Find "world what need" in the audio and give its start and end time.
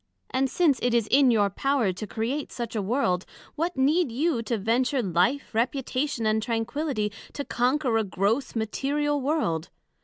2.81-4.11